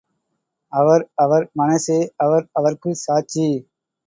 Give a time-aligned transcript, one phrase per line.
[0.71, 3.47] அவர் அவர் மனசே அவர் அவர்க்குச் சாட்சி.